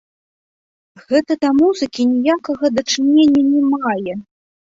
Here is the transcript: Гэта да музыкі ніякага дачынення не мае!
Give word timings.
Гэта 1.09 1.31
да 1.43 1.49
музыкі 1.59 2.01
ніякага 2.13 2.65
дачынення 2.79 3.41
не 3.53 3.61
мае! 3.77 4.13